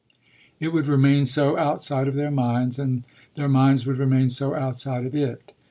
[0.59, 3.03] It would remain so outside of their minds and
[3.35, 5.51] their minds would remain so outside of it.